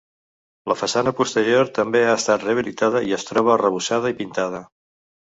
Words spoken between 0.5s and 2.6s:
La façana posterior també ha estat